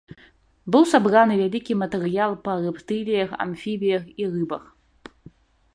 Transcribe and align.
Быў 0.75 0.83
сабраны 0.93 1.33
вялікі 1.41 1.73
матэрыял 1.83 2.31
па 2.49 2.57
рэптыліях, 2.65 3.29
амфібіях 3.47 4.03
і 4.23 4.33
рыбах. 4.33 4.63